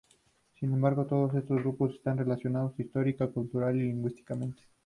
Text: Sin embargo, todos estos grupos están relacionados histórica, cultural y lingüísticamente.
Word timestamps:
Sin 0.59 0.73
embargo, 0.73 1.05
todos 1.05 1.35
estos 1.35 1.59
grupos 1.59 1.93
están 1.93 2.17
relacionados 2.17 2.73
histórica, 2.79 3.27
cultural 3.27 3.75
y 3.75 3.83
lingüísticamente. 3.83 4.63